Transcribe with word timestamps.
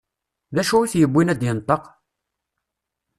D 0.55 0.57
acu 0.61 0.77
i 0.81 0.87
t-yewwin 0.91 1.31
ad 1.33 1.37
d-yenṭeq? 1.39 1.83